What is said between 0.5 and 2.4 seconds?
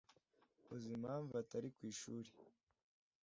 Uzi impamvu atari ku ishuri?